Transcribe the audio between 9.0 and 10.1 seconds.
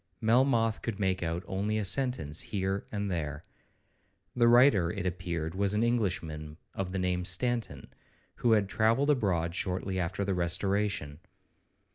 abroad shortly